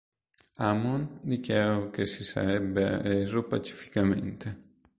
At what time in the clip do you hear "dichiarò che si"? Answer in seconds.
1.21-2.23